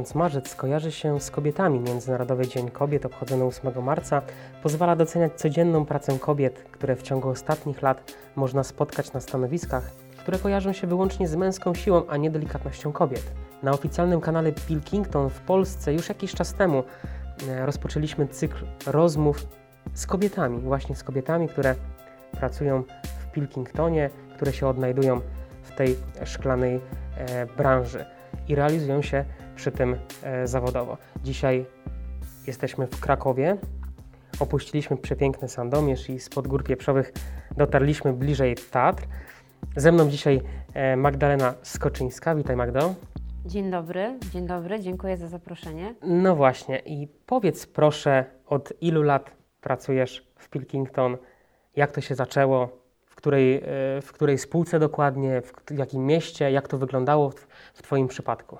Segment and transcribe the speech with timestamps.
[0.00, 1.80] miesiąc marzec kojarzy się z kobietami.
[1.80, 4.22] Międzynarodowy Dzień Kobiet obchodzony 8 marca
[4.62, 10.38] pozwala doceniać codzienną pracę kobiet, które w ciągu ostatnich lat można spotkać na stanowiskach, które
[10.38, 13.22] kojarzą się wyłącznie z męską siłą, a nie delikatnością kobiet.
[13.62, 16.84] Na oficjalnym kanale Pilkington w Polsce już jakiś czas temu
[17.48, 19.46] e, rozpoczęliśmy cykl rozmów
[19.94, 21.74] z kobietami, właśnie z kobietami, które
[22.32, 22.82] pracują
[23.20, 25.20] w Pilkingtonie, które się odnajdują
[25.62, 26.80] w tej szklanej
[27.16, 28.04] e, branży
[28.48, 29.24] i realizują się
[29.60, 30.96] przy tym e, zawodowo.
[31.24, 31.66] Dzisiaj
[32.46, 33.56] jesteśmy w Krakowie.
[34.40, 37.12] Opuściliśmy przepiękny Sandomierz i spod gór pieprzowych
[37.56, 39.02] dotarliśmy bliżej Tatr.
[39.76, 40.40] Ze mną dzisiaj
[40.74, 42.34] e, Magdalena Skoczyńska.
[42.34, 42.94] Witaj Magdo.
[43.46, 45.94] Dzień dobry, dzień dobry, dziękuję za zaproszenie.
[46.02, 51.16] No właśnie i powiedz proszę, od ilu lat pracujesz w Pilkington?
[51.76, 52.68] Jak to się zaczęło?
[53.04, 53.62] W której, e,
[54.02, 55.42] w której spółce dokładnie?
[55.42, 56.50] W jakim mieście?
[56.50, 58.58] Jak to wyglądało w, w Twoim przypadku?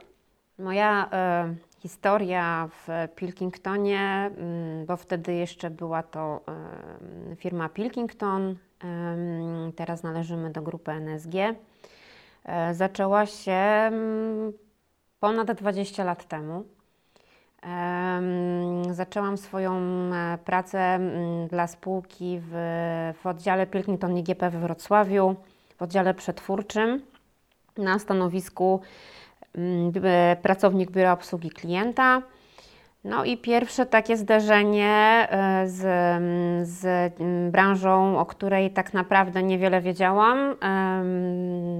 [0.61, 6.41] Moja e, historia w Pilkingtonie, mm, bo wtedy jeszcze była to
[7.33, 8.57] e, firma Pilkington,
[9.77, 11.35] teraz należymy do grupy NSG,
[12.45, 14.53] e, zaczęła się mm,
[15.21, 16.65] ponad 20 lat temu.
[18.91, 19.81] Zaczęłam swoją
[20.45, 22.53] pracę mm, dla spółki w,
[23.23, 25.37] w oddziale Pilkington IGP we Wrocławiu,
[25.77, 27.03] w oddziale przetwórczym
[27.79, 28.81] na stanowisku
[30.43, 32.23] pracownik biura obsługi klienta.
[33.05, 36.85] No i pierwsze takie zderzenie e, z, mm, z
[37.21, 40.57] mm, branżą, o której tak naprawdę niewiele wiedziałam.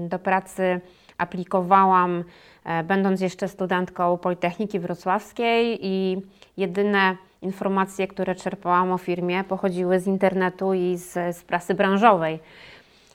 [0.07, 0.81] Do pracy
[1.17, 2.23] aplikowałam,
[2.65, 6.21] e, będąc jeszcze studentką Politechniki Wrocławskiej i
[6.57, 12.39] jedyne informacje, które czerpałam o firmie pochodziły z internetu i z, z prasy branżowej.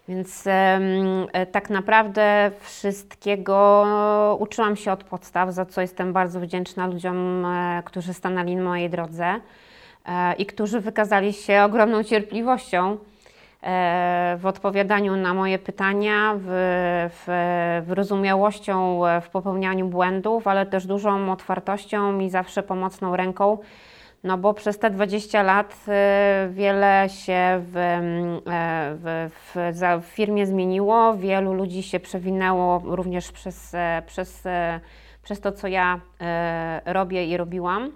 [0.09, 7.45] Więc e, tak naprawdę wszystkiego uczyłam się od podstaw, za co jestem bardzo wdzięczna ludziom,
[7.45, 9.35] e, którzy stanęli na mojej drodze
[10.07, 12.99] e, i którzy wykazali się ogromną cierpliwością
[14.39, 16.49] w odpowiadaniu na moje pytania, w,
[17.11, 23.59] w wyrozumiałością w popełnianiu błędów, ale też dużą otwartością i zawsze pomocną ręką
[24.27, 30.07] no bo przez te 20 lat y, wiele się w, mm, e, w, w, w,
[30.07, 34.81] firmie zmieniło, wielu ludzi się przewinęło również przez, e, przez, e,
[35.23, 36.01] przez to, co ja
[36.85, 37.93] robię i robiłam.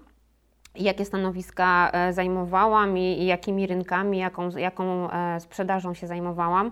[0.74, 5.08] Jakie stanowiska zajmowałam i, i jakimi rynkami, jaką, jaką
[5.38, 6.70] sprzedażą się zajmowałam.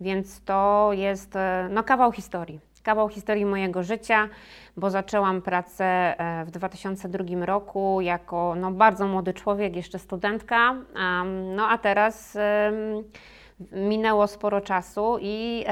[0.00, 1.34] Więc to jest
[1.70, 4.28] no, kawał historii kawał historii mojego życia,
[4.76, 10.74] bo zaczęłam pracę e, w 2002 roku jako no, bardzo młody człowiek, jeszcze studentka.
[11.56, 12.38] No a teraz
[13.72, 15.64] minęło sporo czasu i,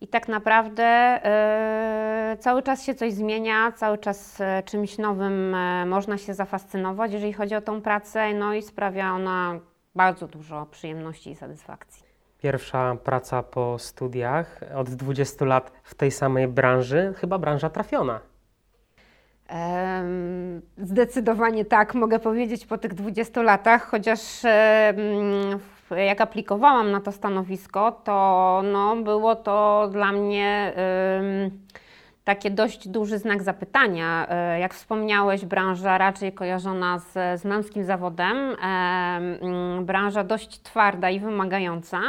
[0.00, 6.18] i tak naprawdę e, cały czas się coś zmienia, cały czas e, czymś nowym można
[6.18, 9.60] się zafascynować, jeżeli chodzi o tą pracę, no i sprawia ona
[9.94, 12.05] bardzo dużo przyjemności i satysfakcji
[12.38, 18.20] pierwsza praca po studiach, od 20 lat w tej samej branży, chyba branża trafiona.
[20.78, 24.20] Zdecydowanie tak, mogę powiedzieć po tych 20 latach, chociaż
[25.90, 30.72] jak aplikowałam na to stanowisko, to no, było to dla mnie
[32.26, 34.26] takie dość duży znak zapytania.
[34.28, 38.56] E, jak wspomniałeś, branża raczej kojarzona z, z męskim zawodem,
[39.82, 42.00] branża dość twarda i wymagająca.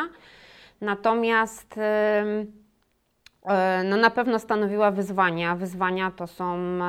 [0.82, 2.46] Natomiast e,
[3.84, 5.56] no na pewno stanowiła wyzwania.
[5.56, 6.80] Wyzwania to są,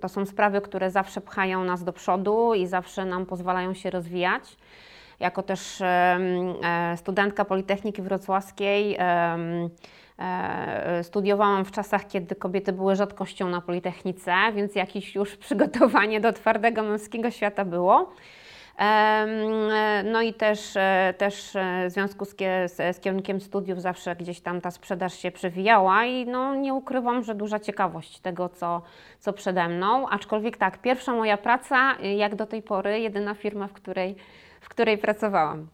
[0.00, 4.56] to są sprawy, które zawsze pchają nas do przodu i zawsze nam pozwalają się rozwijać.
[5.20, 6.18] Jako też e,
[6.96, 8.98] studentka Politechniki Wrocławskiej
[11.02, 16.82] studiowałam w czasach, kiedy kobiety były rzadkością na Politechnice, więc jakieś już przygotowanie do twardego
[16.82, 18.12] męskiego świata było.
[20.04, 24.60] No i też, e, też e, w związku z, z, kierunkiem studiów zawsze gdzieś tam
[24.60, 28.82] ta sprzedaż się przewijała i no nie ukrywam, że duża ciekawość tego, co,
[29.20, 30.08] co przede mną.
[30.08, 34.16] Aczkolwiek tak, pierwsza moja praca, jak do tej pory, jedyna firma, w której,
[34.60, 35.68] w której pracowałam.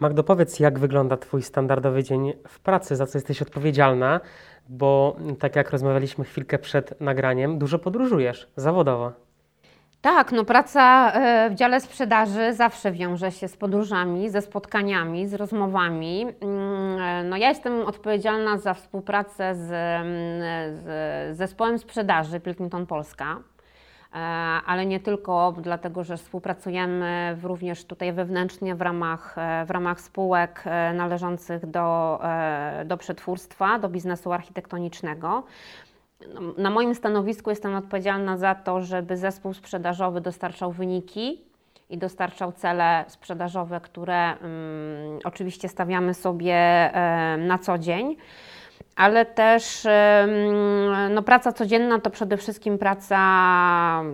[0.00, 4.20] Magdo, powiedz, jak wygląda Twój standardowy dzień w pracy, za co jesteś odpowiedzialna,
[4.68, 9.12] bo tak jak rozmawialiśmy chwilkę przed nagraniem, dużo podróżujesz zawodowo.
[10.04, 15.34] Tak, no praca e, w dziale sprzedaży zawsze wiąże się z podróżami, ze spotkaniami, z
[15.34, 16.26] rozmowami.
[16.40, 20.06] Mm, e, no ja jestem odpowiedzialna za współpracę z, mm,
[20.76, 23.53] z zespołem sprzedaży Pilkington Polska, e,
[24.66, 30.64] ale nie tylko dlatego, że współpracujemy również tutaj wewnętrznie w ramach, w ramach spółek
[30.94, 32.20] należących do,
[32.84, 35.42] do przetwórstwa, do biznesu architektonicznego.
[36.58, 41.40] Na moim stanowisku jestem odpowiedzialna za to, żeby zespół sprzedażowy dostarczał wyniki
[41.90, 48.16] i dostarczał cele sprzedażowe, które um, oczywiście stawiamy sobie um, na co dzień
[48.96, 49.86] ale też
[51.10, 53.18] no, praca codzienna to przede wszystkim praca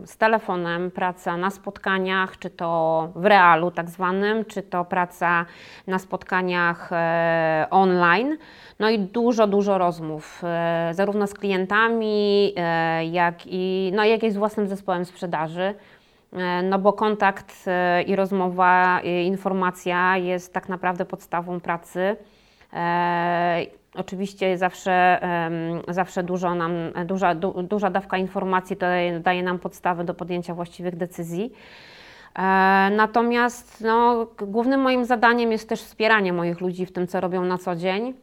[0.04, 5.46] z telefonem, praca na spotkaniach, czy to w realu tak zwanym, czy to praca
[5.86, 8.36] na spotkaniach e, online.
[8.78, 14.30] No i dużo, dużo rozmów, e, zarówno z klientami, e, jak i, no, jak i
[14.30, 15.74] z własnym zespołem sprzedaży.
[16.62, 17.54] No bo kontakt
[18.06, 22.16] i rozmowa, i informacja jest tak naprawdę podstawą pracy.
[23.94, 25.20] Oczywiście zawsze,
[25.88, 26.72] zawsze dużo nam,
[27.06, 31.52] duża, du, duża dawka informacji daje, daje nam podstawę do podjęcia właściwych decyzji.
[32.34, 32.42] E,
[32.96, 37.58] natomiast no, głównym moim zadaniem jest też wspieranie moich ludzi w tym, co robią na
[37.58, 38.14] co dzień,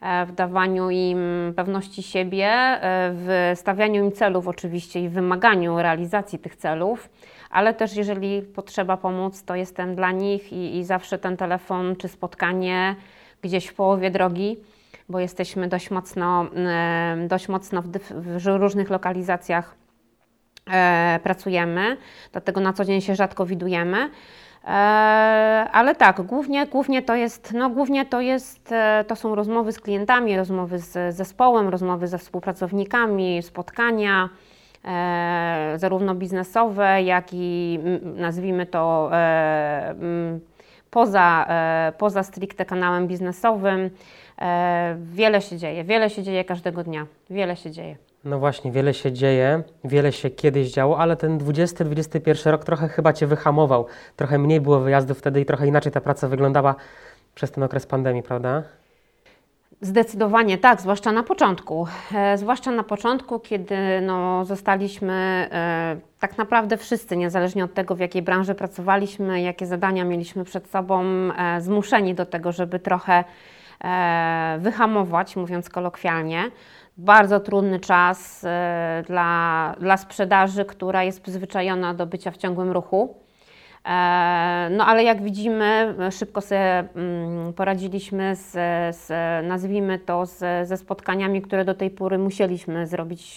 [0.00, 2.78] e, w dawaniu im pewności siebie, e,
[3.14, 7.08] w stawianiu im celów oczywiście i wymaganiu realizacji tych celów,
[7.50, 12.08] ale też jeżeli potrzeba pomóc, to jestem dla nich i, i zawsze ten telefon czy
[12.08, 12.96] spotkanie
[13.42, 14.56] gdzieś w połowie drogi
[15.10, 16.46] bo jesteśmy dość mocno,
[17.28, 19.74] dość mocno w, w różnych lokalizacjach
[20.70, 21.96] e, pracujemy,
[22.32, 24.10] dlatego na co dzień się rzadko widujemy.
[24.64, 24.68] E,
[25.72, 29.80] ale tak, głównie, głównie, to jest, no głównie to jest, e, to są rozmowy z
[29.80, 34.28] klientami, rozmowy z zespołem, rozmowy ze współpracownikami, spotkania,
[35.76, 39.10] zarówno biznesowe, jak i nazwijmy to
[40.90, 41.46] poza,
[41.98, 43.90] poza stricte kanałem biznesowym.
[44.40, 47.96] E, wiele się dzieje, wiele się dzieje każdego dnia, wiele się dzieje.
[48.24, 53.12] No właśnie, wiele się dzieje, wiele się kiedyś działo, ale ten 20-21 rok trochę chyba
[53.12, 53.86] Cię wyhamował.
[54.16, 56.74] Trochę mniej było wyjazdów wtedy i trochę inaczej ta praca wyglądała
[57.34, 58.62] przez ten okres pandemii, prawda?
[59.80, 61.86] Zdecydowanie tak, zwłaszcza na początku.
[62.14, 65.12] E, zwłaszcza na początku, kiedy no, zostaliśmy
[65.52, 70.70] e, tak naprawdę wszyscy, niezależnie od tego, w jakiej branży pracowaliśmy, jakie zadania mieliśmy przed
[70.70, 73.24] sobą, e, zmuszeni do tego, żeby trochę
[74.58, 76.50] wyhamować, mówiąc kolokwialnie.
[76.96, 83.14] Bardzo trudny czas e, dla, dla sprzedaży, która jest przyzwyczajona do bycia w ciągłym ruchu.
[83.84, 88.52] E, no ale jak widzimy, szybko sobie mm, poradziliśmy z,
[88.96, 89.08] z
[89.46, 93.36] nazwijmy to, z, ze spotkaniami, które do tej pory musieliśmy zrobić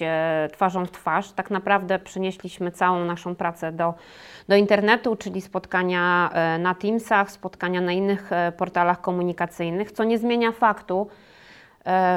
[0.52, 1.32] twarzą w twarz.
[1.32, 3.94] Tak naprawdę przenieśliśmy całą naszą pracę do,
[4.48, 6.30] do internetu, czyli spotkania
[6.60, 11.33] na Teamsach, spotkania na innych portalach komunikacyjnych, co nie zmienia faktu, E,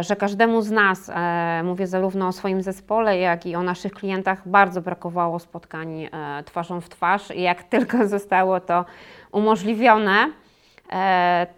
[0.01, 4.49] że każdemu z nas, e, mówię zarówno o swoim zespole, jak i o naszych klientach,
[4.49, 6.09] bardzo brakowało spotkań e,
[6.45, 8.85] twarzą w twarz i jak tylko zostało to
[9.33, 10.31] umożliwione,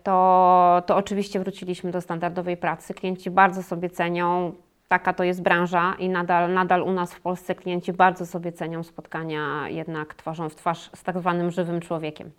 [0.02, 2.94] to, to oczywiście wróciliśmy do standardowej pracy.
[2.94, 4.52] Klienci bardzo sobie cenią,
[4.88, 8.82] taka to jest branża i nadal, nadal u nas w Polsce klienci bardzo sobie cenią
[8.82, 12.30] spotkania jednak twarzą w twarz z tak zwanym żywym człowiekiem.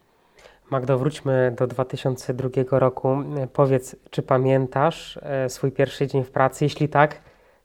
[0.70, 3.18] Magdo, wróćmy do 2002 roku.
[3.54, 6.66] Powiedz, czy pamiętasz e, swój pierwszy dzień w pracy?
[6.66, 7.22] Jeśli tak,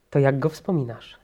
[0.09, 1.17] to jak go wspominasz?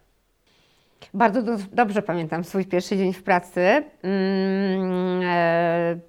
[1.14, 3.62] Bardzo do, dobrze pamiętam swój pierwszy dzień w pracy.
[3.62, 6.00] Mm, e,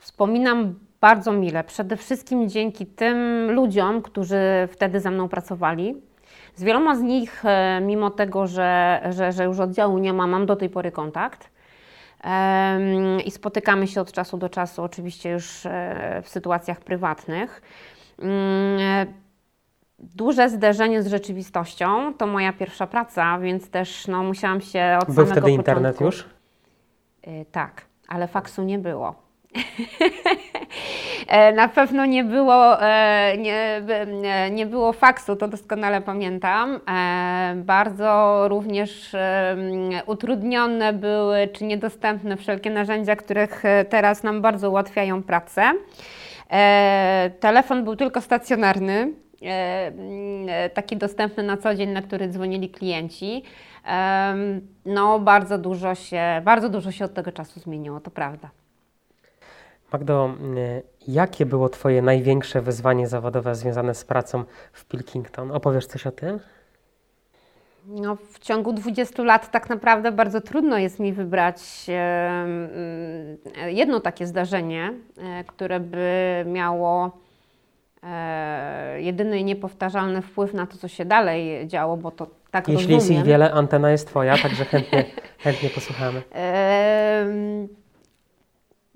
[0.00, 6.02] wspominam bardzo mile, przede wszystkim dzięki tym ludziom, którzy wtedy ze mną pracowali.
[6.54, 10.46] Z wieloma z nich, e, mimo tego, że, że, że już oddziału nie ma, mam
[10.46, 11.55] do tej pory kontakt
[13.24, 17.62] i spotykamy się od czasu do czasu, oczywiście już e, w sytuacjach prywatnych.
[18.18, 19.14] Mm,
[19.98, 25.14] duże zderzenie z rzeczywistością to moja pierwsza praca, więc też no, musiałam się od Był
[25.14, 25.60] samego wtedy początku...
[25.60, 26.24] internet już?
[27.22, 29.25] E, tak, ale faksu nie było.
[31.28, 33.82] E, na pewno nie było, e, nie,
[34.50, 36.80] nie było faksu, to doskonale pamiętam.
[36.90, 39.16] E, bardzo również
[40.06, 45.72] utrudnione były czy niedostępne wszelkie narzędzia, których teraz nam bardzo ułatwiają pracę.
[47.40, 49.12] Telefon był tylko stacjonarny,
[50.74, 53.42] taki dostępny na co dzień, na który dzwonili klienci.
[54.86, 58.50] No, bardzo dużo się, bardzo dużo się od tego czasu zmieniło, to prawda.
[59.92, 60.34] Magdo,
[61.08, 65.52] jakie było Twoje największe wyzwanie zawodowe związane z pracą w Pilkington?
[65.52, 66.40] Opowiesz coś o tym?
[67.88, 71.86] No, w ciągu 20 lat tak naprawdę bardzo trudno jest mi wybrać
[73.66, 77.10] jedno takie zdarzenie, e, które by miało
[78.02, 82.82] e, jedyny i niepowtarzalny wpływ na to, co się dalej działo, bo to tak Jeśli
[82.82, 83.00] rozumiem.
[83.00, 85.04] jest ich wiele, antena jest Twoja, także chętnie,
[85.44, 86.22] chętnie posłuchamy.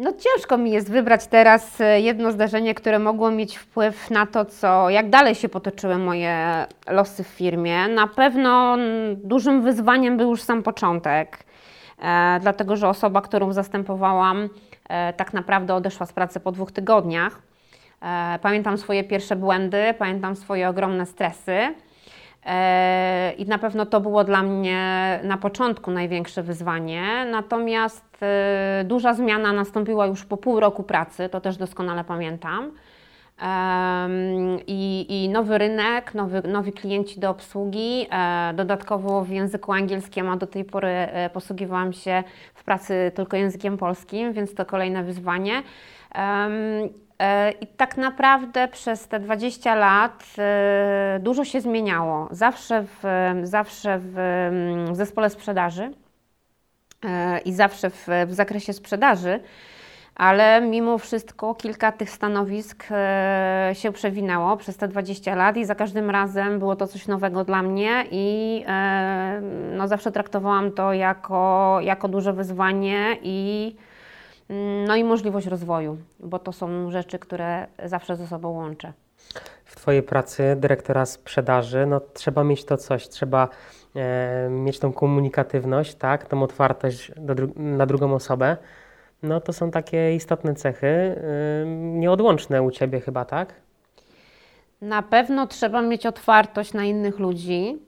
[0.01, 4.45] No ciężko mi jest wybrać teraz e, jedno zdarzenie, które mogło mieć wpływ na to,
[4.45, 7.89] co, jak dalej się potoczyły moje losy w firmie.
[7.89, 8.77] Na pewno
[9.17, 11.45] dużym wyzwaniem był już sam początek,
[12.03, 14.49] e, dlatego że osoba, którą zastępowałam,
[14.89, 17.43] e, tak naprawdę odeszła z pracy po dwóch tygodniach.
[18.03, 21.75] E, pamiętam swoje pierwsze błędy, pamiętam swoje ogromne stresy.
[22.47, 27.27] E, I na pewno to było dla mnie na początku największe wyzwanie.
[27.31, 32.73] Natomiast e, duża zmiana nastąpiła już po pół roku pracy, to też doskonale pamiętam.
[34.67, 38.07] I, i nowy rynek, nowy, nowi klienci do obsługi,
[38.55, 42.23] dodatkowo w języku angielskim, a do tej pory posługiwałam się
[42.55, 45.63] w pracy tylko językiem polskim, więc to kolejne wyzwanie.
[47.21, 52.29] E, I tak naprawdę przez te 20 lat e, dużo się zmieniało.
[52.31, 53.05] Zawsze w,
[53.43, 54.15] zawsze w,
[54.93, 55.91] w zespole sprzedaży
[57.05, 59.41] e, i zawsze w, w zakresie sprzedaży,
[60.15, 62.87] ale mimo wszystko kilka tych stanowisk
[63.73, 67.63] się przewinęło przez te 20 lat i za każdym razem było to coś nowego dla
[67.63, 68.65] mnie i
[69.77, 73.77] no, zawsze traktowałam to jako, jako duże wyzwanie i
[74.87, 78.93] no i możliwość rozwoju, bo to są rzeczy, które zawsze ze sobą łączę.
[79.65, 83.49] W Twojej pracy dyrektora sprzedaży, no trzeba mieć to coś, trzeba
[83.97, 88.57] e, mieć tą komunikatywność, tak, tą otwartość dru na drugą osobę.
[89.23, 91.17] No to są takie istotne cechy, e,
[91.77, 93.55] nieodłączne u Ciebie chyba, tak?
[94.81, 97.79] Na pewno trzeba mieć otwartość na innych ludzi,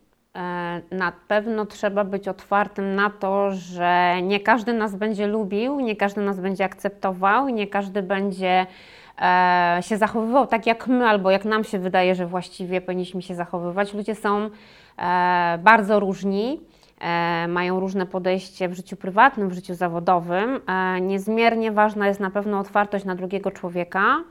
[0.91, 6.21] na pewno trzeba być otwartym na to, że nie każdy nas będzie lubił, nie każdy
[6.21, 8.67] nas będzie akceptował, nie każdy będzie
[9.23, 13.35] e, się zachowywał tak jak my, albo jak nam się wydaje, że właściwie powinniśmy się
[13.35, 13.95] zachowywać.
[13.95, 14.51] Ludzie są
[14.99, 16.61] e, bardzo różni.
[17.49, 20.61] Mają różne podejście w życiu prywatnym, w życiu zawodowym.
[21.01, 24.25] Niezmiernie ważna jest na pewno otwartość na drugiego człowieka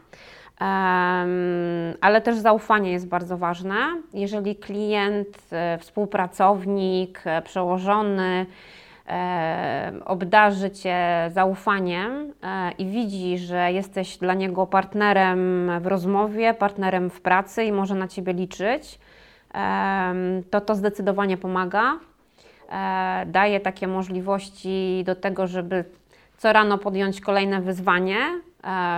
[2.02, 3.76] ale też zaufanie jest bardzo ważne.
[4.14, 8.46] Jeżeli klient, e, współpracownik, e, przełożony
[9.08, 12.34] e, obdarzy Cię zaufaniem
[12.78, 18.08] i widzi, że jesteś dla niego partnerem w rozmowie, partnerem w pracy i może na
[18.08, 19.00] Ciebie liczyć,
[20.52, 22.00] to to zdecydowanie pomaga.
[23.26, 25.86] Daje takie możliwości do tego, żeby
[26.38, 28.18] co rano podjąć kolejne wyzwanie,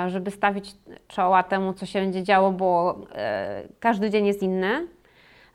[0.08, 0.76] żeby stawić
[1.08, 4.88] czoła temu, co się będzie działo, bo e, każdy dzień jest inny.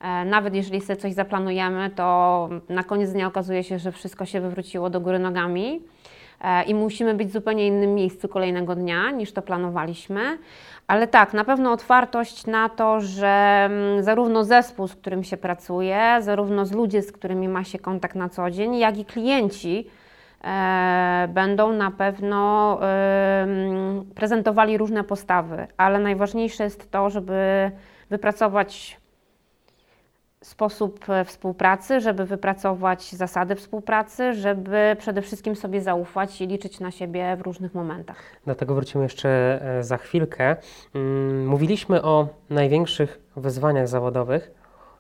[0.01, 4.41] E, nawet jeżeli sobie coś zaplanujemy, to na koniec dnia okazuje się, że wszystko się
[4.41, 5.83] wywróciło do góry nogami
[6.67, 10.39] i musimy być w zupełnie innym miejscu kolejnego dnia niż to planowaliśmy.
[10.87, 16.17] Ale tak, na pewno otwartość na to, że mm, zarówno zespół, z którym się pracuje,
[16.21, 19.98] zarówno z ludźmi, z którymi ma się kontakt na co dzień, jak i klienci, E,
[21.29, 22.81] będą na pewno
[24.15, 27.71] prezentowali różne postawy, ale najważniejsze jest to, żeby
[28.11, 29.01] wypracować
[30.43, 37.37] sposób współpracy, żeby wypracować zasady współpracy, żeby przede wszystkim sobie zaufać i liczyć na siebie
[37.37, 38.23] w różnych momentach.
[38.47, 39.29] Do tego wrócimy jeszcze
[39.63, 40.57] e, za chwilkę.
[40.95, 44.51] Mm, mówiliśmy o największych wyzwaniach zawodowych,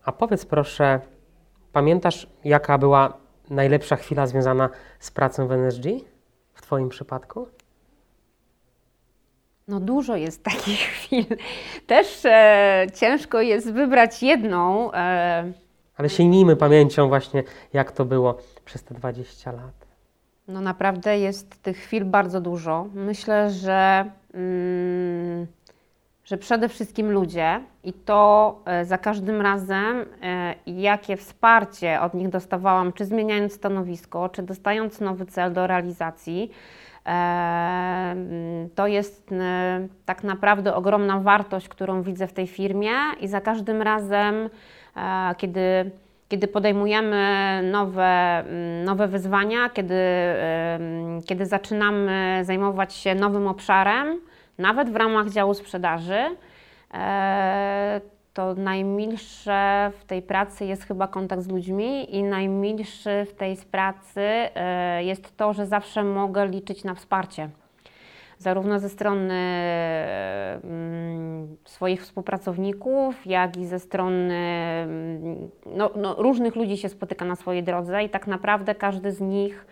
[0.04, 1.00] a powiedz proszę,
[1.72, 3.12] pamiętasz jaka była
[3.50, 5.84] najlepsza chwila związana z pracą w NSG
[6.54, 7.48] w Twoim przypadku?
[9.68, 11.24] No dużo jest takich chwil.
[11.86, 14.92] Też e, ciężko jest wybrać jedną.
[14.92, 15.52] E...
[15.96, 19.86] Ale sięgnijmy pamięcią właśnie, jak to było przez te 20 lat.
[20.48, 22.86] No naprawdę jest tych chwil bardzo dużo.
[22.94, 25.46] Myślę, że mm,
[26.28, 32.28] że przede wszystkim ludzie i to e, za każdym razem, e, jakie wsparcie od nich
[32.28, 36.50] dostawałam, czy zmieniając stanowisko, czy dostając nowy cel do realizacji,
[37.06, 38.16] e,
[38.74, 39.30] to jest
[40.06, 44.50] tak naprawdę ogromna wartość, którą widzę w tej firmie i za każdym razem,
[45.36, 45.90] kiedy,
[46.28, 48.44] kiedy podejmujemy nowe,
[48.84, 49.94] nowe wyzwania, kiedy,
[51.26, 54.20] kiedy zaczynamy zajmować się nowym obszarem,
[54.58, 56.36] nawet w ramach działu sprzedaży,
[56.94, 58.00] e,
[58.34, 64.20] to najmilsze w tej pracy jest chyba kontakt z ludźmi i najmilszy w tej pracy
[64.20, 67.48] e, jest to, że zawsze mogę liczyć na wsparcie.
[68.38, 69.34] Zarówno ze strony
[70.64, 77.36] mm, swoich współpracowników, jak i ze strony mm, no, no, różnych ludzi się spotyka na
[77.36, 79.66] swojej drodze i tak naprawdę każdy z nich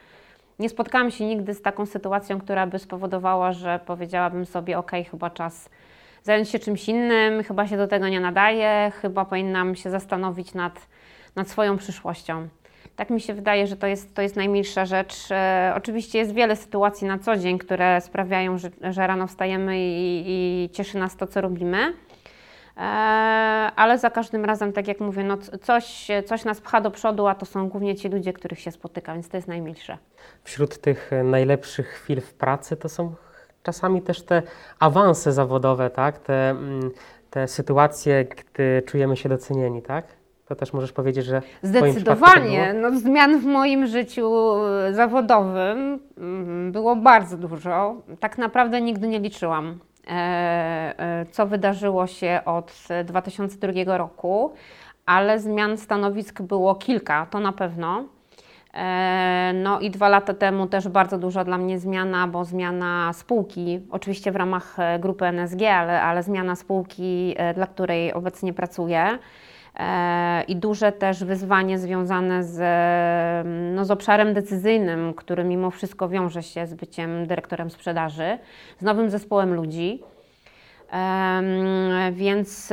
[0.59, 5.31] nie spotkałam się nigdy z taką sytuacją, która by spowodowała, że powiedziałabym sobie, ok, chyba
[5.31, 5.71] czas
[6.23, 10.87] zająć się czymś innym, chyba się do tego nie nadaje, chyba powinnam się zastanowić nad,
[11.37, 12.49] nad swoją przyszłością.
[12.97, 15.15] Tak mi się wydaje, że to jest, to jest najmilsza rzecz.
[15.31, 20.25] E, oczywiście jest wiele sytuacji na co dzień, które sprawiają, że, że rano wstajemy i,
[20.27, 21.93] i cieszy nas to, co robimy.
[22.77, 22.81] E,
[23.77, 27.35] ale za każdym razem, tak jak mówię, no coś, coś nas pcha do przodu, a
[27.35, 29.99] to są głównie ci ludzie, których się spotyka, więc to jest najmilsze.
[30.45, 33.15] Wśród tych najlepszych chwil w pracy to są
[33.63, 34.43] czasami też te
[34.79, 36.19] awanse zawodowe, tak?
[36.19, 36.91] Te, mm,
[37.31, 40.05] te sytuacje, gdy czujemy się docenieni, tak?
[40.47, 41.43] To też możesz powiedzieć, że.
[41.63, 42.75] Zdecydowanie.
[42.75, 44.55] No, zmian w moim życiu
[44.89, 47.97] e, zawodowym mm, było bardzo dużo.
[48.21, 49.86] Tak naprawdę nigdy nie liczyłam, e, e,
[51.31, 54.53] co wydarzyło się od 2002 roku,
[55.07, 58.05] ale zmian stanowisk było kilka, to na pewno.
[59.55, 64.33] No i dwa lata temu też bardzo duża dla mnie zmiana, bo zmiana spółki, oczywiście
[64.33, 69.19] w ramach grupy NSG, ale, ale zmiana spółki, dla której obecnie pracuję
[70.49, 72.59] i duże też wyzwanie związane z,
[73.75, 78.39] no, z obszarem decyzyjnym, który mimo wszystko wiąże się z byciem dyrektorem sprzedaży,
[78.79, 80.03] z nowym zespołem ludzi.
[82.13, 82.73] Więc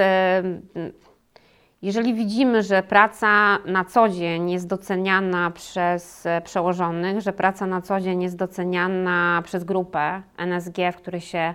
[1.82, 8.00] jeżeli widzimy, że praca na co dzień jest doceniana przez przełożonych, że praca na co
[8.00, 11.54] dzień jest doceniana przez grupę NSG, w której się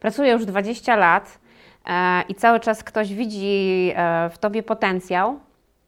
[0.00, 1.38] pracuje już 20 lat,
[2.28, 5.38] i cały czas ktoś widzi e, w tobie potencjał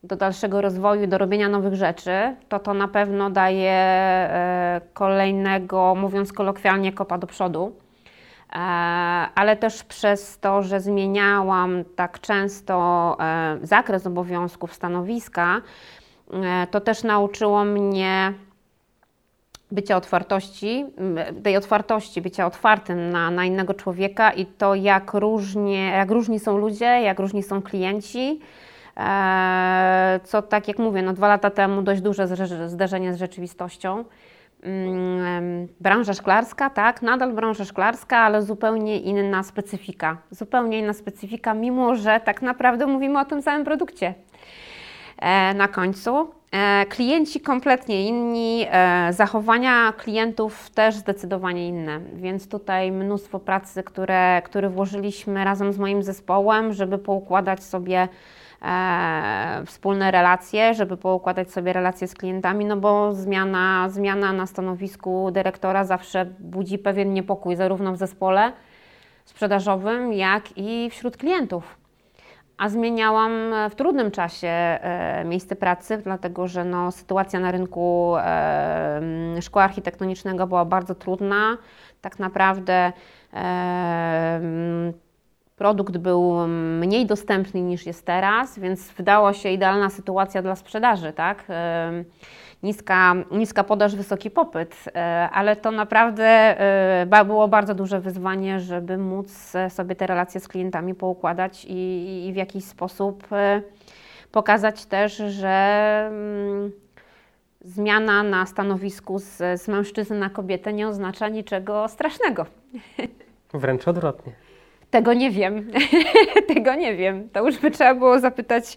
[0.03, 6.33] do dalszego rozwoju, do robienia nowych rzeczy, to to na pewno daje e, kolejnego, mówiąc
[6.33, 7.77] kolokwialnie, kopa do przodu.
[9.35, 13.17] Ale też przez to, że zmieniałam tak często
[13.63, 15.61] zakres obowiązków, stanowiska,
[16.71, 18.33] to też nauczyło mnie
[19.73, 20.87] bycia otwartości,
[21.43, 26.59] tej otwartości, bycia otwartym na, na innego człowieka i to, jak, różnie, jak różni są
[26.59, 28.41] ludzie, jak różni są klienci.
[28.97, 32.27] E, co tak jak mówię, no dwa lata temu dość duże
[32.69, 34.05] zderzenie z rzeczywistością.
[34.63, 40.17] Mm, branża szklarska, tak, nadal branża szklarska, ale zupełnie inna specyfika.
[40.31, 44.15] Zupełnie inna specyfika, mimo że tak naprawdę mówimy o tym samym produkcie.
[45.21, 46.31] E, na końcu.
[46.53, 54.43] E, klienci kompletnie inni, e, zachowania klientów też zdecydowanie inne, więc tutaj mnóstwo pracy, które,
[54.45, 58.09] które włożyliśmy razem z moim zespołem, żeby poukładać sobie
[59.67, 65.85] wspólne relacje, żeby poukładać sobie relacje z klientami, no bo zmiana, zmiana na stanowisku dyrektora
[65.85, 68.53] zawsze budzi pewien niepokój, zarówno w zespole
[69.25, 71.80] sprzedażowym, jak i wśród klientów
[72.61, 78.15] a zmieniałam e, w trudnym czasie e, miejsce pracy, dlatego że no, sytuacja na rynku
[78.19, 79.01] e,
[79.41, 81.57] szkła architektonicznego była bardzo trudna.
[82.01, 82.93] Tak naprawdę
[85.57, 91.45] produkt był mniej dostępny niż jest teraz, więc wydała się idealna sytuacja dla sprzedaży, tak?
[92.63, 98.99] Niska, niska podaż, wysoki popyt, e, ale to naprawdę e, było bardzo duże wyzwanie, żeby
[98.99, 103.63] móc sobie te relacje z klientami poukładać i, i w jakiś sposób e,
[104.33, 106.73] pokazać też, że mm,
[107.65, 112.47] zmiana na stanowisku z, z mężczyzny na kobietę nie oznacza niczego strasznego.
[113.55, 114.33] Wręcz odwrotnie.
[114.91, 115.71] Tego nie wiem.
[116.55, 117.29] Tego nie wiem.
[117.33, 118.77] To już by trzeba było zapytać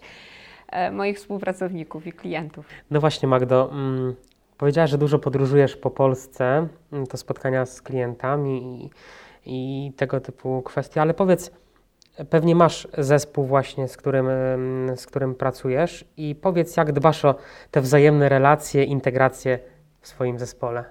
[0.92, 2.66] moich współpracowników i klientów.
[2.90, 4.14] No właśnie, Magdo, mm,
[4.58, 8.90] powiedziałaś, że dużo podróżujesz po Polsce, mm, to spotkania z klientami
[9.44, 11.50] i, i tego typu kwestie, ale powiedz,
[12.30, 17.34] pewnie masz zespół właśnie, z którym, mm, z którym pracujesz i powiedz, jak dbasz o
[17.70, 19.58] te wzajemne relacje, integracje
[20.00, 20.84] w swoim zespole.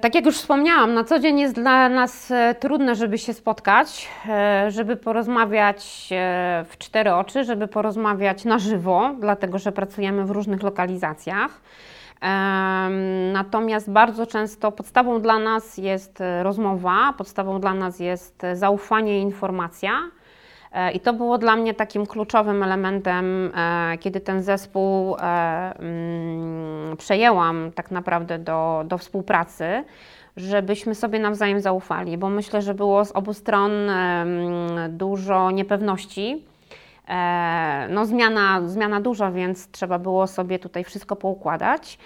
[0.00, 4.08] Tak jak już wspomniałam, na co dzień jest dla nas e, trudne, żeby się spotkać,
[4.28, 10.30] e, żeby porozmawiać e, w cztery oczy, żeby porozmawiać na żywo, dlatego że pracujemy w
[10.30, 11.60] różnych lokalizacjach.
[13.32, 19.90] Natomiast bardzo często podstawą dla nas jest rozmowa, podstawą dla nas jest zaufanie i informacja.
[20.72, 25.20] E, I to było dla mnie takim kluczowym elementem, e, kiedy ten zespół e,
[25.78, 29.84] mm, przejęłam tak naprawdę do, do współpracy,
[30.36, 33.72] żebyśmy sobie nawzajem zaufali, bo myślę, że było z obu stron
[34.88, 36.44] dużo niepewności.
[37.88, 41.98] No, zmiana, zmiana duża, więc trzeba było sobie tutaj wszystko poukładać.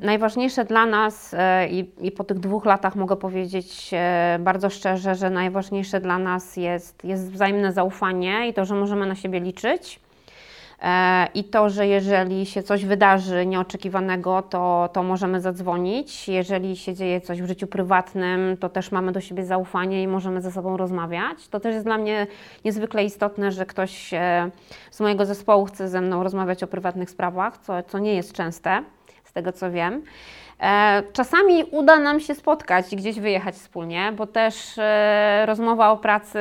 [0.00, 5.14] Najważniejsze dla nas, e, i, i, po tych dwóch latach mogę powiedzieć e, bardzo szczerze,
[5.14, 10.00] że najważniejsze dla nas jest, jest wzajemne zaufanie i to, że możemy na siebie liczyć.
[10.82, 16.28] E, I to, że jeżeli się coś wydarzy nieoczekiwanego, to, to możemy zadzwonić.
[16.28, 20.42] Jeżeli się dzieje coś w życiu prywatnym, to też mamy do siebie zaufanie i możemy
[20.42, 21.48] ze sobą rozmawiać.
[21.48, 22.26] To też jest dla mnie
[22.64, 24.50] niezwykle istotne, że ktoś e,
[24.90, 28.84] z mojego zespołu chce ze mną rozmawiać o prywatnych sprawach, co, co nie jest częste,
[29.24, 30.02] z tego co wiem.
[30.60, 35.96] E, czasami uda nam się spotkać i gdzieś wyjechać wspólnie, bo też e, rozmowa o
[35.96, 36.38] pracy.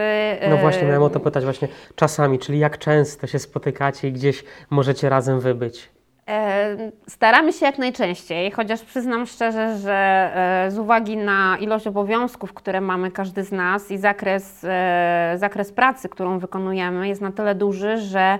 [0.50, 4.44] No właśnie, miałem o to pytać właśnie czasami, czyli jak często się spotykacie i gdzieś
[4.70, 5.90] możecie razem wybyć?
[7.08, 10.32] Staramy się jak najczęściej, chociaż przyznam szczerze, że
[10.68, 14.66] z uwagi na ilość obowiązków, które mamy każdy z nas i zakres,
[15.36, 18.40] zakres pracy, którą wykonujemy, jest na tyle duży, że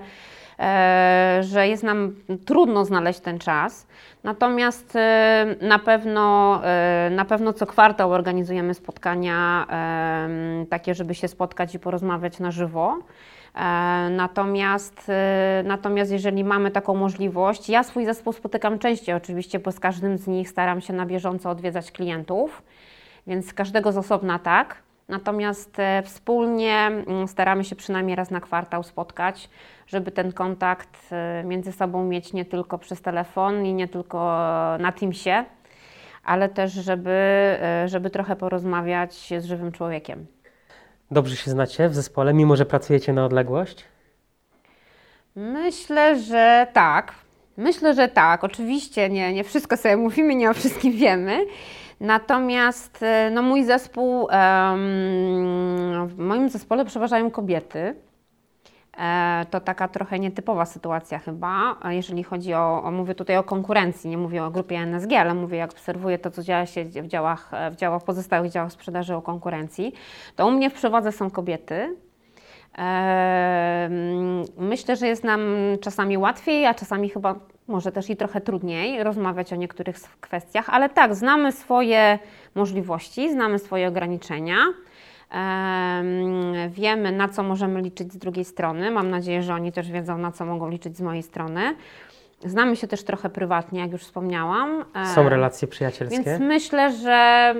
[1.40, 2.14] że jest nam
[2.46, 3.86] trudno znaleźć ten czas.
[4.24, 9.66] Natomiast e, na pewno, e, na pewno co kwartał organizujemy spotkania
[10.70, 12.98] takie, żeby się spotkać i porozmawiać na żywo.
[14.10, 15.10] Natomiast,
[15.64, 20.26] natomiast jeżeli mamy taką możliwość, ja swój zespół spotykam częściej oczywiście, bo z każdym z
[20.26, 22.62] nich staram się na bieżąco odwiedzać klientów,
[23.26, 24.76] więc każdego z osobna tak.
[25.10, 29.50] Natomiast wspólnie mm, staramy się przynajmniej raz na kwartał spotkać,
[29.86, 34.18] żeby ten kontakt e, między sobą mieć nie tylko przez telefon i nie tylko
[34.78, 35.44] na Teamsie,
[36.24, 40.26] ale też, żeby, e, żeby trochę porozmawiać z żywym człowiekiem.
[41.10, 43.84] Dobrze się znacie w zespole, mimo że pracujecie na odległość?
[45.36, 47.14] Myślę, że tak.
[47.56, 48.44] Myślę, że tak.
[48.44, 51.46] Oczywiście nie, nie wszystko sobie mówimy, nie o wszystkim wiemy.
[52.00, 54.28] Natomiast e, no, mój zespół,
[56.06, 57.94] w moim zespole przeważają kobiety.
[58.98, 64.10] E, to taka trochę nietypowa sytuacja chyba, jeżeli chodzi o, o, mówię tutaj o konkurencji,
[64.10, 67.50] nie mówię o grupie NSG, ale mówię, jak obserwuję to, co dzieje się w działach,
[67.70, 69.92] w działach pozostałych działach sprzedaży o konkurencji,
[70.36, 71.96] to u mnie w przewodze są kobiety.
[74.58, 75.40] Myślę, że jest nam
[75.80, 77.34] czasami łatwiej, a czasami chyba
[77.68, 82.18] może też i trochę trudniej rozmawiać o niektórych kwestiach, ale tak, znamy swoje
[82.54, 84.56] możliwości, znamy swoje ograniczenia.
[86.68, 88.90] Wiemy, na co możemy liczyć z drugiej strony.
[88.90, 91.60] Mam nadzieję, że oni też wiedzą, na co mogą liczyć z mojej strony.
[92.44, 94.84] Znamy się też trochę prywatnie, jak już wspomniałam.
[95.14, 96.22] Są relacje przyjacielskie?
[96.22, 97.54] Więc myślę, że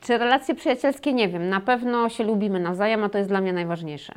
[0.00, 1.48] czy relacje przyjacielskie, nie wiem.
[1.48, 4.14] Na pewno się lubimy nawzajem, a to jest dla mnie najważniejsze.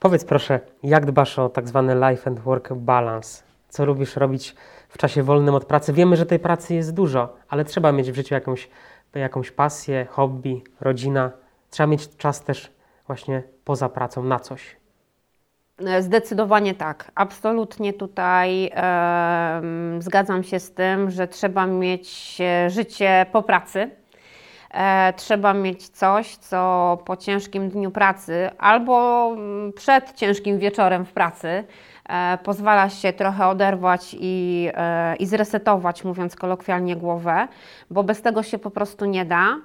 [0.00, 3.42] Powiedz proszę, jak dbasz o tak zwany life and work balance?
[3.68, 4.54] Co lubisz robić
[4.88, 5.92] w czasie wolnym od pracy?
[5.92, 8.68] Wiemy, że tej pracy jest dużo, ale trzeba mieć w życiu jakąś
[9.14, 11.30] jakąś pasję, hobby, rodzina.
[11.70, 12.72] Trzeba mieć czas też
[13.06, 14.76] właśnie poza pracą na coś.
[15.78, 17.12] E, zdecydowanie tak.
[17.14, 19.62] Absolutnie tutaj e,
[19.98, 23.90] zgadzam się z tym, że trzeba mieć e, życie po pracy.
[24.70, 31.12] E, trzeba mieć coś, co po ciężkim dniu pracy albo mm, przed ciężkim wieczorem w
[31.12, 31.64] pracy
[32.08, 37.48] e, pozwala się trochę oderwać i, e, i zresetować, mówiąc kolokwialnie, głowę,
[37.90, 39.56] bo bez tego się po prostu nie da.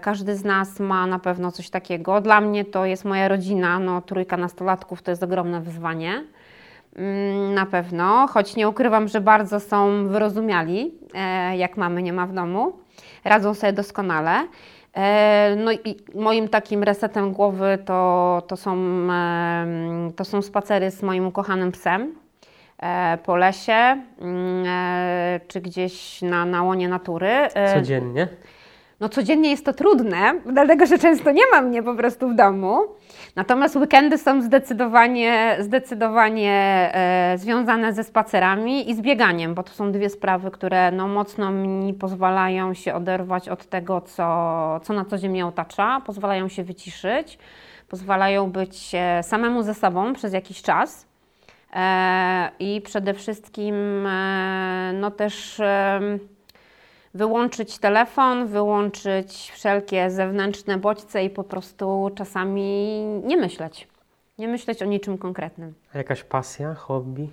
[0.00, 2.20] Każdy z nas ma na pewno coś takiego.
[2.20, 6.24] Dla mnie to jest moja rodzina, no trójka nastolatków to jest ogromne wyzwanie.
[6.96, 10.94] Mm, na pewno, choć nie ukrywam, że bardzo są wyrozumiali,
[11.56, 12.72] jak mamy nie ma w domu
[13.28, 14.48] radzą sobie doskonale.
[14.96, 18.76] E, no i moim takim resetem głowy to, to, są,
[20.16, 22.14] to są spacery z moim ukochanym psem
[22.78, 27.30] e, po lesie mm, e, czy gdzieś na, na łonie natury.
[27.74, 28.28] Codziennie?
[29.00, 32.78] No codziennie jest to trudne, dlatego że często nie ma mnie po prostu w domu.
[33.38, 36.52] Natomiast weekendy są zdecydowanie, zdecydowanie
[36.94, 41.50] e, związane ze spacerami i z bieganiem, bo to są dwie sprawy, które no, mocno
[41.50, 46.64] mi pozwalają się oderwać od tego, co, co na co dzień mnie otacza, pozwalają się
[46.64, 47.38] wyciszyć,
[47.88, 51.06] pozwalają być e, samemu ze sobą przez jakiś czas.
[51.72, 55.60] E, I przede wszystkim e, no też
[57.14, 63.88] wyłączyć telefon, wyłączyć wszelkie zewnętrzne bodźce i po prostu czasami nie myśleć.
[64.38, 65.74] Nie myśleć o niczym konkretnym.
[65.94, 67.28] A jakaś pasja, hobby?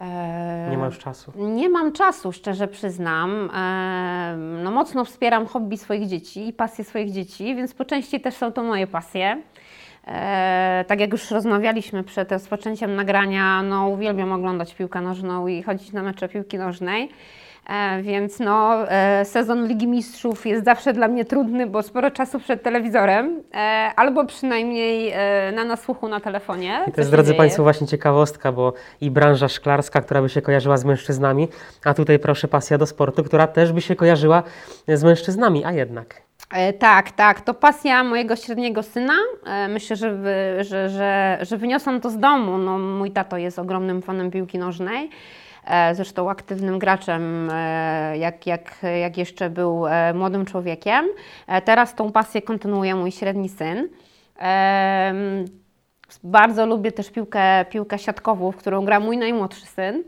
[0.00, 1.32] Eee, nie ma już czasu.
[1.36, 3.50] Nie mam czasu, szczerze przyznam.
[3.54, 8.34] Eee, no mocno wspieram hobby swoich dzieci i pasje swoich dzieci, więc po części też
[8.34, 9.42] są to moje pasje.
[10.06, 15.92] Eee, tak jak już rozmawialiśmy przed rozpoczęciem nagrania, no uwielbiam oglądać piłkę nożną i chodzić
[15.92, 17.08] na mecze piłki nożnej.
[17.68, 22.38] E, więc no, e, sezon Ligi Mistrzów jest zawsze dla mnie trudny, bo sporo czasu
[22.38, 23.58] przed telewizorem, e,
[23.96, 25.14] albo przynajmniej
[25.52, 26.84] na nasłuchu na telefonie.
[26.86, 27.38] I to jest, drodzy dzieje.
[27.38, 31.48] Państwo, właśnie ciekawostka, bo i branża szklarska, która by się kojarzyła z mężczyznami,
[31.84, 34.42] a tutaj proszę pasja do sportu, która też by się kojarzyła
[34.88, 36.22] z mężczyznami, a jednak.
[36.78, 37.40] Tak, tak.
[37.40, 39.14] To pasja mojego średniego syna.
[39.68, 42.58] Myślę, że, wy, że, że, że wyniosłam to z domu.
[42.58, 45.10] No, mój tato jest ogromnym fanem piłki nożnej.
[45.64, 51.06] E, zresztą aktywnym graczem, e, jak, jak, jak jeszcze był e, młodym człowiekiem.
[51.64, 53.88] Teraz tą pasję kontynuuje mój średni syn.
[56.24, 60.02] Bardzo lubię też piłkę, piłkę siatkową, w którą gra mój najmłodszy syn,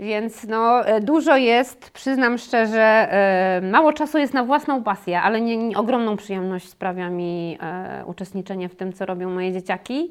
[0.00, 5.40] więc no, e, dużo jest, przyznam szczerze, e, mało czasu jest na własną pasję, ale
[5.40, 10.10] nie, nie, ogromną przyjemność sprawia mi e, uczestniczenie w tym, co robią moje dzieciaki.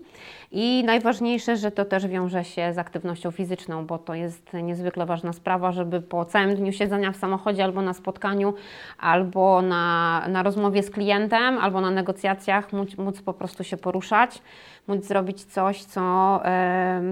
[0.52, 5.34] I najważniejsze, że to też wiąże się z aktywnością fizyczną, bo to jest niezwykle ważna
[5.34, 8.54] sprawa, żeby po całym dniu siedzenia w samochodzie albo na spotkaniu,
[9.00, 14.42] albo na, na rozmowie z klientem, albo na negocjacjach móc, móc po prostu się poruszać,
[14.88, 16.40] móc zrobić coś, co,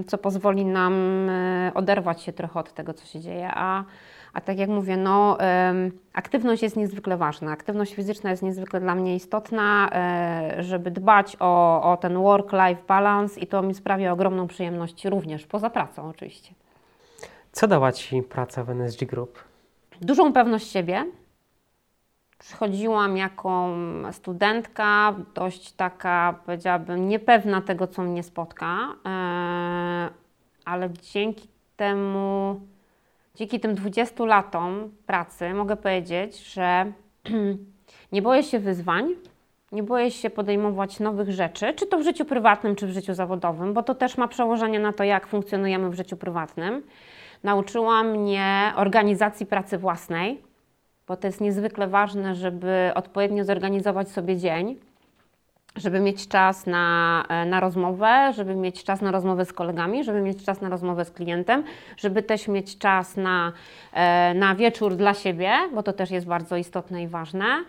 [0.06, 0.94] co pozwoli nam
[1.30, 3.50] e, oderwać się trochę od tego, co się dzieje.
[3.54, 3.84] A,
[4.32, 5.38] a tak jak mówię, no,
[6.12, 7.52] aktywność jest niezwykle ważna.
[7.52, 13.40] Aktywność fizyczna jest niezwykle dla mnie istotna, e, żeby dbać o, o ten work-life balance
[13.40, 16.54] i to mi sprawia ogromną przyjemność również, poza pracą oczywiście.
[17.52, 19.38] Co dała Ci praca w NSG Group?
[20.00, 21.04] Dużą pewność siebie.
[22.40, 23.68] Przychodziłam jako
[24.12, 30.08] studentka, dość taka, powiedziałabym, niepewna tego, co mnie spotka, e,
[30.64, 32.60] ale dzięki temu,
[33.34, 36.92] dzięki tym 20 latom pracy mogę powiedzieć, że
[38.12, 39.08] nie boję się wyzwań,
[39.72, 43.74] nie boję się podejmować nowych rzeczy, czy to w życiu prywatnym, czy w życiu zawodowym,
[43.74, 46.82] bo to też ma przełożenie na to, jak funkcjonujemy w życiu prywatnym.
[47.42, 50.49] Nauczyła mnie organizacji pracy własnej,
[51.10, 54.76] bo to jest niezwykle ważne, żeby odpowiednio zorganizować sobie dzień,
[55.76, 60.20] żeby mieć czas na, e, na rozmowę, żeby mieć czas na rozmowę z kolegami, żeby
[60.20, 61.64] mieć czas na rozmowę z klientem,
[61.96, 63.52] żeby też mieć czas na,
[63.92, 67.64] e, na wieczór dla siebie, bo to też jest bardzo istotne i ważne.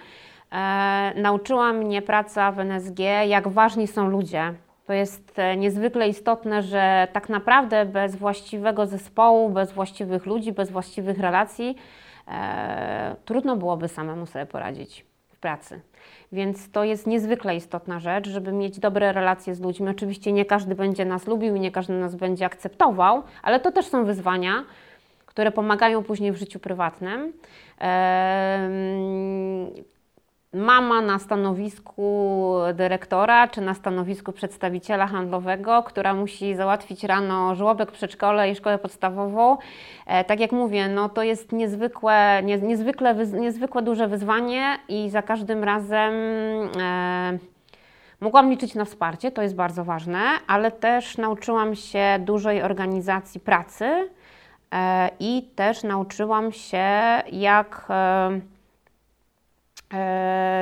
[0.52, 4.54] E, nauczyła mnie praca w NSG, jak ważni są ludzie.
[4.86, 10.72] To jest e, niezwykle istotne, że tak naprawdę bez właściwego zespołu, bez właściwych ludzi, bez
[10.72, 11.78] właściwych relacji,
[12.32, 15.82] e, trudno byłoby samemu sobie poradzić w pracy.
[16.32, 19.90] Więc to jest niezwykle istotna rzecz, żeby mieć dobre relacje z ludźmi.
[19.90, 23.86] Oczywiście nie każdy będzie nas lubił i nie każdy nas będzie akceptował, ale to też
[23.86, 24.64] są wyzwania,
[25.26, 27.34] które pomagają później w życiu prywatnym.
[30.54, 38.52] Mama na stanowisku dyrektora czy na stanowisku przedstawiciela handlowego, która musi załatwić rano żłobek, przedszkole
[38.52, 39.58] i szkołę podstawową.
[40.08, 45.10] E, tak jak mówię, no to jest niezwykłe, nie, niezwykle, wyz- niezwykle duże wyzwanie i
[45.10, 46.14] za każdym razem
[46.80, 47.38] e,
[48.22, 54.10] mogłam liczyć na wsparcie, to jest bardzo ważne, ale też nauczyłam się dużej organizacji pracy
[54.74, 56.88] e, i też nauczyłam się
[57.32, 58.40] jak e,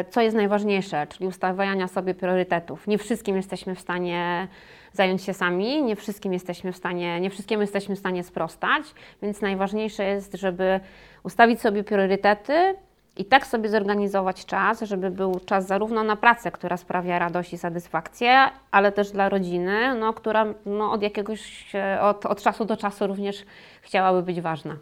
[0.09, 2.87] co jest najważniejsze, czyli ustawiania sobie priorytetów.
[2.87, 4.47] Nie wszystkim jesteśmy w stanie
[4.93, 8.83] zająć się sami, nie wszystkim jesteśmy w stanie, nie wszystkiemu jesteśmy w stanie sprostać,
[9.21, 10.79] więc najważniejsze jest, żeby
[11.23, 12.75] ustawić sobie priorytety
[13.17, 17.57] i tak sobie zorganizować czas, żeby był czas zarówno na pracę, która sprawia radość i
[17.57, 22.77] satysfakcję, ale też dla rodziny, no, która no, od jakiegoś, e, od, od czasu do
[22.77, 23.45] czasu również
[23.81, 24.75] chciałaby być ważna.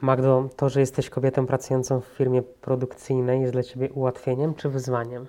[0.00, 5.26] Magdo, to, że jesteś kobietą pracującą w firmie produkcyjnej jest dla Ciebie ułatwieniem czy wyzwaniem?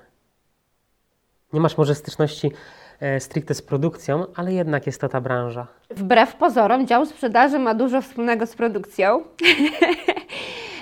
[1.53, 2.51] Nie masz może styczności
[2.99, 5.67] e, stricte z produkcją, ale jednak jest to ta branża.
[5.89, 9.23] Wbrew pozorom, dział sprzedaży ma dużo wspólnego z produkcją.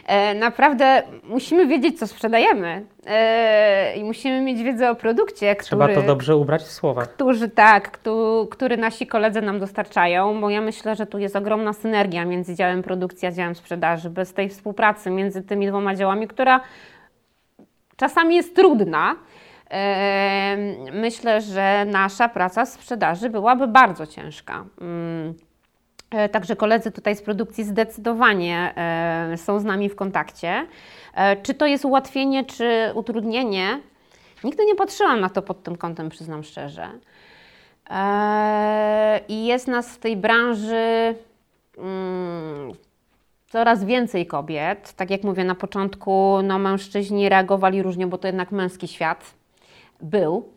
[0.08, 6.02] E, Naprawdę musimy wiedzieć, co sprzedajemy E, i musimy mieć wiedzę o produkcie, Trzeba który,
[6.02, 7.02] to dobrze ubrać w słowa.
[7.06, 11.74] którzy, tak, któ- który nasi koledzy nam dostarczają, bo ja myślę, że tu jest ogromna
[11.74, 14.10] synergia między działem produkcji a działem sprzedaży.
[14.10, 16.60] Bez tej współpracy między tymi dwoma działami, która
[17.98, 19.16] czasami jest trudna,
[19.72, 20.58] e,
[20.94, 24.64] myślę, że nasza praca w sprzedaży byłaby bardzo ciężka.
[26.14, 30.68] E, Także koledzy tutaj z produkcji zdecydowanie e, są z nami w kontakcie.
[31.14, 33.80] E, Czy to jest ułatwienie, czy utrudnienie?
[34.44, 36.88] Nigdy nie patrzyłam na to pod tym kątem, przyznam szczerze.
[39.28, 41.16] I jest nas w tej branży
[41.78, 42.72] mm,
[43.50, 44.94] coraz więcej kobiet.
[44.94, 49.34] Tak jak mówię na początku, no mężczyźni reagowali różnie, bo to jednak męski świat
[50.02, 50.50] był,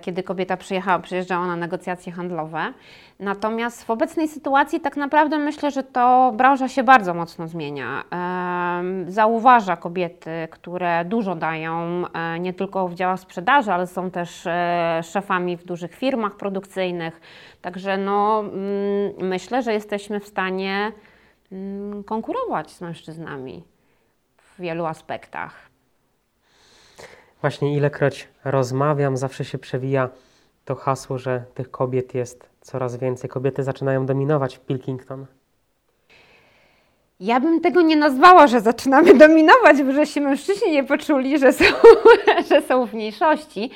[0.00, 2.72] kiedy kobieta przyjechała, przyjeżdżała na negocjacje handlowe.
[3.20, 8.04] Natomiast w obecnej sytuacji tak naprawdę myślę, że to branża się bardzo mocno zmienia.
[8.10, 14.46] Em, Zauważa kobiety, które dużo dają, e, nie tylko w działach sprzedaży, ale są też
[14.46, 17.20] e, szefami w dużych firmach produkcyjnych.
[17.60, 20.92] Także no, mm, myślę, że jesteśmy w stanie
[21.52, 23.64] mm, konkurować z mężczyznami
[24.36, 25.73] w wielu aspektach.
[27.44, 30.08] Właśnie ilekroć rozmawiam, zawsze się przewija
[30.64, 33.30] to hasło, że tych kobiet jest coraz więcej.
[33.30, 35.26] Kobiety zaczynają dominować w Pilkington.
[37.20, 41.52] Ja bym tego nie nazwała, że zaczynamy dominować, bo że się mężczyźni nie poczuli, że
[41.52, 41.64] są,
[42.50, 43.70] że są w mniejszości.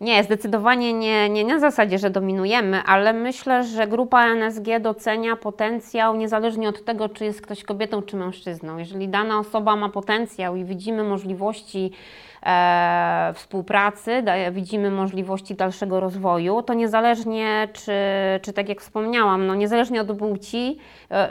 [0.00, 6.16] Nie, zdecydowanie nie, nie na zasadzie, że dominujemy, ale myślę, że grupa NSG docenia potencjał
[6.16, 8.78] niezależnie od tego, czy jest ktoś kobietą, czy mężczyzną.
[8.78, 11.92] Jeżeli dana osoba ma potencjał i widzimy możliwości
[12.42, 14.22] e, współpracy,
[14.52, 17.92] widzimy możliwości dalszego rozwoju, to niezależnie, czy,
[18.42, 20.78] czy tak jak wspomniałam, no niezależnie od płci,
[21.10, 21.28] e,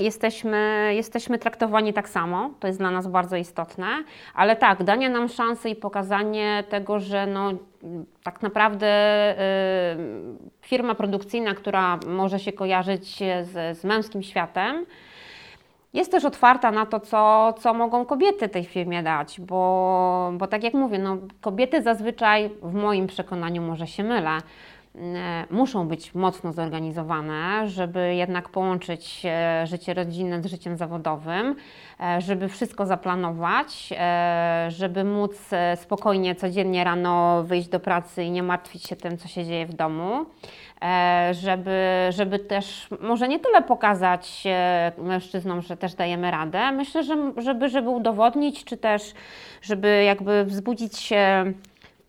[0.00, 2.50] jesteśmy, jesteśmy traktowani tak samo.
[2.60, 3.86] To jest dla nas bardzo istotne,
[4.34, 7.52] ale tak, danie nam szansy i pokazanie tego, że no,
[8.22, 8.86] tak naprawdę
[9.32, 9.36] y,
[10.60, 14.86] firma produkcyjna, która może się kojarzyć z, z męskim światem,
[15.94, 20.64] jest też otwarta na to, co, co mogą kobiety tej firmie dać, bo, bo tak
[20.64, 24.38] jak mówię, no, kobiety zazwyczaj, w moim przekonaniu, może się mylę,
[25.50, 31.56] muszą być mocno zorganizowane, żeby jednak połączyć e, życie rodzinne z życiem zawodowym,
[32.00, 33.88] e, żeby wszystko zaplanować,
[34.68, 39.44] żeby móc spokojnie codziennie rano wyjść do pracy i nie martwić się tym, co się
[39.44, 40.26] dzieje w domu.
[41.32, 44.44] Żeby, żeby też może nie tyle pokazać
[44.98, 49.14] mężczyznom, że też dajemy radę, myślę, że żeby, żeby udowodnić, czy też
[49.62, 51.12] żeby jakby wzbudzić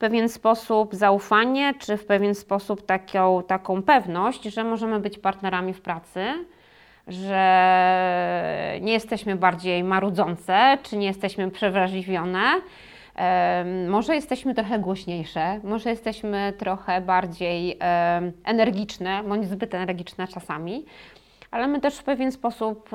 [0.04, 5.82] pewien sposób zaufanie, czy w pewien sposób taką, taką pewność, że możemy być partnerami w
[5.82, 6.26] pracy,
[7.08, 12.44] że nie jesteśmy bardziej marudzące, czy nie jesteśmy przewrażliwione.
[13.90, 17.78] Może jesteśmy trochę głośniejsze, może jesteśmy trochę bardziej
[18.44, 20.86] energiczne, bądź zbyt energiczne czasami,
[21.54, 22.90] ale my też w pewien sposób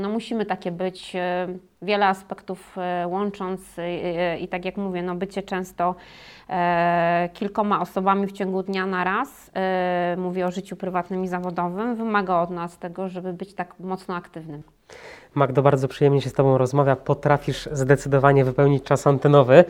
[0.00, 1.48] no, musimy takie być, e,
[1.82, 3.60] wiele aspektów e, łącząc
[4.40, 5.94] i, tak jak mówię, no, bycie często
[6.48, 9.50] e, kilkoma osobami w ciągu dnia na raz,
[10.16, 14.62] mówię o życiu prywatnym i zawodowym, wymaga od nas tego, żeby być tak mocno aktywnym.
[15.34, 16.96] Magdo, bardzo przyjemnie się z Tobą rozmawia.
[16.96, 19.64] Potrafisz zdecydowanie wypełnić czas antenowy,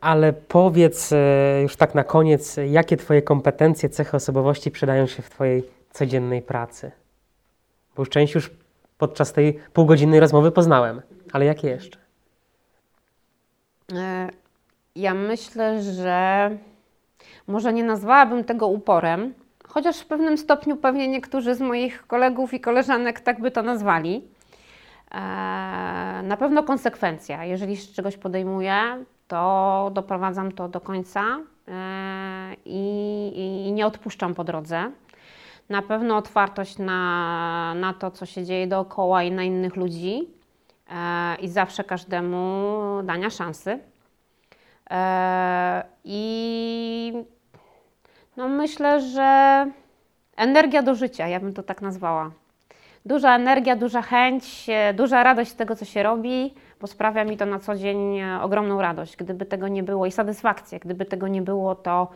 [0.00, 1.14] ale powiedz
[1.62, 6.90] już tak na koniec, jakie Twoje kompetencje, cechy osobowości przydają się w Twojej codziennej pracy?
[7.96, 8.50] Bo już część już
[8.98, 11.98] podczas tej półgodzinnej rozmowy poznałem, ale jakie jeszcze?
[13.92, 14.28] E,
[14.96, 16.50] ja myślę, że
[17.46, 19.34] może nie nazwałabym tego uporem,
[19.68, 24.24] chociaż w pewnym stopniu pewnie niektórzy z moich kolegów i koleżanek tak by to nazwali.
[25.10, 25.18] E,
[26.22, 27.44] na pewno konsekwencja.
[27.44, 34.44] Jeżeli się czegoś podejmuję, to doprowadzam to do końca e, i, i nie odpuszczam po
[34.44, 34.90] drodze
[35.68, 40.28] na pewno otwartość na, na to, co się dzieje dookoła i na innych ludzi
[40.90, 43.78] e, i zawsze każdemu dania szansy.
[44.90, 47.12] E, I
[48.36, 49.66] no myślę, że
[50.36, 52.30] energia do życia, ja bym to tak nazwała.
[53.06, 57.36] Duża energia, duża chęć, e, duża radość z tego, co się robi, bo sprawia mi
[57.36, 59.16] to na co dzień e, ogromną radość.
[59.16, 62.08] Gdyby tego nie było i satysfakcję, gdyby tego nie było, to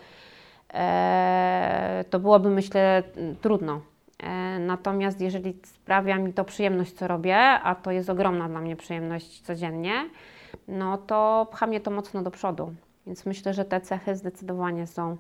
[2.10, 3.02] to byłoby myślę
[3.40, 3.80] trudno.
[4.18, 8.76] E, natomiast jeżeli sprawia mi to przyjemność, co robię, a to jest ogromna dla mnie
[8.76, 9.92] przyjemność codziennie,
[10.68, 12.74] no to pcha mnie to mocno do przodu.
[13.06, 15.16] Więc myślę, że te cechy zdecydowanie są,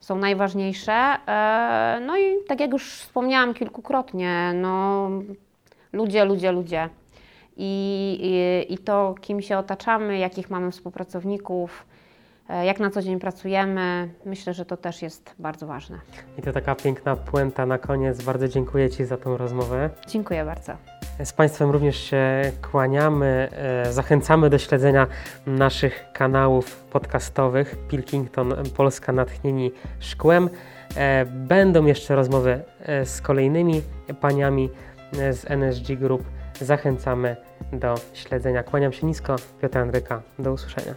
[0.00, 0.92] są najważniejsze.
[0.92, 5.10] E, no i tak jak już wspomniałam kilkukrotnie, no
[5.92, 6.88] ludzie, ludzie, ludzie.
[7.56, 11.89] I, i, i to, kim się otaczamy, jakich mamy współpracowników, E,
[12.64, 14.08] jak na co dzień pracujemy.
[14.24, 15.98] Myślę, że to też jest bardzo ważne.
[16.38, 18.22] I to taka piękna puenta na koniec.
[18.22, 19.90] Bardzo dziękuję Ci za tą rozmowę.
[20.08, 20.72] Dziękuję bardzo.
[21.24, 23.48] Z Państwem również się kłaniamy.
[23.52, 25.06] E, zachęcamy do śledzenia
[25.46, 30.48] naszych kanałów podcastowych Pilkington Polska Natchnieni Szkłem.
[30.96, 32.60] E, będą jeszcze rozmowy
[33.04, 33.82] z kolejnymi
[34.20, 34.70] paniami
[35.12, 36.22] z NSG Group.
[36.60, 37.36] Zachęcamy
[37.72, 38.62] do śledzenia.
[38.62, 39.36] Kłaniam się nisko.
[39.62, 40.22] Piotr Andryka.
[40.38, 40.94] Do usłyszenia.